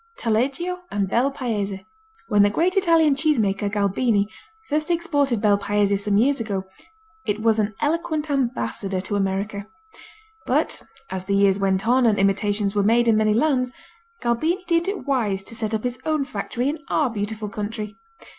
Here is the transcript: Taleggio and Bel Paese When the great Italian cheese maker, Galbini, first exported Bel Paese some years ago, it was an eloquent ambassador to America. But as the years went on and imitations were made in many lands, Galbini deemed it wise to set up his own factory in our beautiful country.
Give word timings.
Taleggio 0.17 0.79
and 0.89 1.07
Bel 1.07 1.29
Paese 1.31 1.77
When 2.27 2.41
the 2.41 2.49
great 2.49 2.75
Italian 2.75 3.13
cheese 3.13 3.37
maker, 3.37 3.69
Galbini, 3.69 4.25
first 4.67 4.89
exported 4.89 5.39
Bel 5.43 5.59
Paese 5.59 5.99
some 6.05 6.17
years 6.17 6.39
ago, 6.39 6.63
it 7.27 7.39
was 7.39 7.59
an 7.59 7.75
eloquent 7.81 8.27
ambassador 8.31 8.99
to 8.99 9.15
America. 9.15 9.67
But 10.47 10.81
as 11.11 11.25
the 11.25 11.35
years 11.35 11.59
went 11.59 11.87
on 11.87 12.07
and 12.07 12.17
imitations 12.17 12.73
were 12.73 12.81
made 12.81 13.07
in 13.07 13.15
many 13.15 13.35
lands, 13.35 13.71
Galbini 14.23 14.65
deemed 14.65 14.87
it 14.87 15.05
wise 15.05 15.43
to 15.43 15.53
set 15.55 15.71
up 15.71 15.83
his 15.83 15.99
own 16.03 16.25
factory 16.25 16.67
in 16.67 16.79
our 16.89 17.07
beautiful 17.11 17.47
country. 17.47 17.99